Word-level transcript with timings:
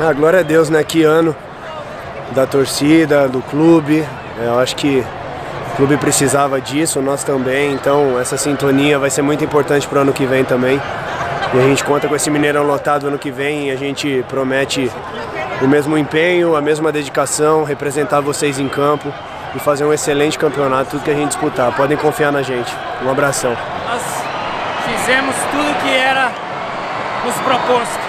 Ah, 0.00 0.12
glória 0.12 0.40
a 0.40 0.42
Deus, 0.42 0.68
né? 0.68 0.82
Que 0.82 1.04
ano 1.04 1.34
da 2.34 2.46
torcida, 2.46 3.28
do 3.28 3.40
clube. 3.42 4.04
É, 4.40 4.46
eu 4.46 4.58
acho 4.58 4.74
que 4.74 5.04
o 5.72 5.76
clube 5.76 5.96
precisava 5.96 6.60
disso, 6.60 7.00
nós 7.00 7.22
também. 7.22 7.72
Então, 7.72 8.18
essa 8.18 8.36
sintonia 8.36 8.98
vai 8.98 9.10
ser 9.10 9.22
muito 9.22 9.44
importante 9.44 9.86
para 9.86 9.98
o 9.98 10.02
ano 10.02 10.12
que 10.12 10.26
vem 10.26 10.44
também. 10.44 10.80
E 11.54 11.58
a 11.58 11.62
gente 11.62 11.84
conta 11.84 12.08
com 12.08 12.16
esse 12.16 12.30
Mineirão 12.30 12.64
lotado 12.64 13.06
ano 13.06 13.18
que 13.18 13.30
vem 13.30 13.68
e 13.68 13.70
a 13.70 13.76
gente 13.76 14.24
promete 14.28 14.90
o 15.60 15.68
mesmo 15.68 15.96
empenho, 15.96 16.56
a 16.56 16.60
mesma 16.60 16.90
dedicação, 16.90 17.62
representar 17.62 18.20
vocês 18.20 18.58
em 18.58 18.68
campo 18.68 19.12
e 19.54 19.58
fazer 19.58 19.84
um 19.84 19.92
excelente 19.92 20.38
campeonato, 20.38 20.90
tudo 20.90 21.04
que 21.04 21.10
a 21.10 21.14
gente 21.14 21.28
disputar. 21.28 21.74
Podem 21.76 21.96
confiar 21.96 22.32
na 22.32 22.42
gente. 22.42 22.74
Um 23.04 23.10
abração. 23.10 23.56
Fizemos 24.84 25.34
tudo 25.50 25.82
que 25.82 25.94
era 25.94 26.30
nos 27.24 27.34
proposto, 27.36 28.00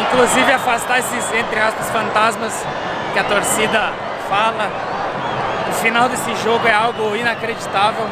inclusive 0.00 0.52
afastar 0.52 0.98
esses, 0.98 1.32
entre 1.32 1.58
aspas, 1.58 1.90
fantasmas 1.90 2.64
que 3.12 3.18
a 3.18 3.24
torcida 3.24 3.92
fala. 4.28 4.70
O 5.68 5.72
final 5.72 6.08
desse 6.08 6.34
jogo 6.36 6.66
é 6.66 6.72
algo 6.72 7.16
inacreditável. 7.16 8.06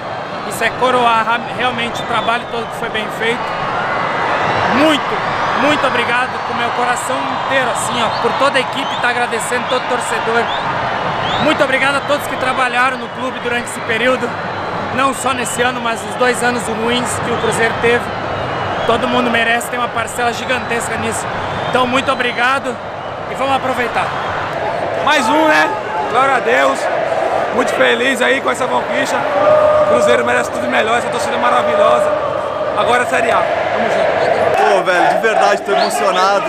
Isso 0.49 0.63
é 0.65 0.71
coroar 0.81 1.41
realmente 1.57 2.03
o 2.03 2.07
trabalho 2.07 2.45
todo 2.51 2.67
que 2.67 2.77
foi 2.77 2.89
bem 2.89 3.07
feito. 3.19 3.43
Muito, 4.77 5.19
muito 5.63 5.87
obrigado 5.87 6.31
com 6.49 6.55
meu 6.55 6.69
coração 6.71 7.17
inteiro, 7.17 7.71
assim, 7.71 8.03
ó, 8.03 8.23
por 8.23 8.33
toda 8.39 8.59
a 8.59 8.61
equipe, 8.61 8.97
tá 9.01 9.09
agradecendo 9.09 9.65
todo 9.69 9.83
torcedor. 9.89 10.43
Muito 11.45 11.63
obrigado 11.63 11.97
a 11.97 12.01
todos 12.01 12.27
que 12.27 12.37
trabalharam 12.37 12.99
no 12.99 13.09
clube 13.09 13.39
durante 13.41 13.67
esse 13.69 13.81
período, 13.81 14.29
não 14.97 15.13
só 15.15 15.33
nesse 15.33 15.61
ano, 15.63 15.81
mas 15.81 16.01
os 16.03 16.15
dois 16.17 16.43
anos 16.43 16.63
ruins 16.67 17.09
que 17.25 17.31
o 17.31 17.37
Cruzeiro 17.39 17.75
teve. 17.81 18.05
Todo 18.87 19.09
mundo 19.09 19.31
merece, 19.31 19.69
tem 19.69 19.79
uma 19.79 19.89
parcela 19.89 20.33
gigantesca 20.33 20.97
nisso. 20.97 21.25
Então, 21.71 21.87
muito 21.87 22.11
obrigado 22.13 22.75
e 23.31 23.35
vamos 23.35 23.55
aproveitar. 23.57 24.07
Mais 25.05 25.29
um, 25.29 25.49
né? 25.49 25.69
Glória 26.11 26.37
a 26.37 26.41
Deus. 26.41 26.79
Muito 27.55 27.73
feliz 27.75 28.21
aí 28.21 28.41
com 28.41 28.51
essa 28.51 28.67
conquista. 28.67 29.17
O 29.85 29.89
Cruzeiro 29.91 30.25
merece 30.25 30.51
tudo 30.51 30.69
melhor, 30.69 30.99
essa 30.99 31.09
torcida 31.09 31.37
maravilhosa. 31.39 32.11
Agora 32.77 33.05
é 33.05 33.07
Série 33.07 33.31
A. 33.31 33.37
Vamos 33.37 33.93
junto. 33.93 34.15
Pô, 34.57 34.83
velho, 34.83 35.09
de 35.09 35.19
verdade, 35.19 35.63
tô 35.63 35.73
emocionado. 35.73 36.45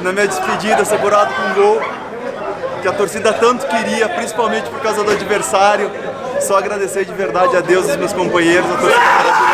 Na 0.00 0.12
minha 0.12 0.26
despedida, 0.26 0.84
segurado 0.84 1.32
com 1.34 1.42
um 1.42 1.54
gol 1.54 1.82
que 2.80 2.88
a 2.88 2.92
torcida 2.92 3.32
tanto 3.32 3.66
queria, 3.66 4.08
principalmente 4.08 4.68
por 4.68 4.80
causa 4.80 5.04
do 5.04 5.10
adversário. 5.10 5.90
Só 6.40 6.58
agradecer 6.58 7.04
de 7.04 7.12
verdade 7.12 7.56
a 7.56 7.60
Deus 7.60 7.86
e 7.88 7.90
os 7.90 7.96
meus 7.96 8.12
companheiros, 8.12 8.68
a 8.70 8.74
maravilhosa. 8.74 9.49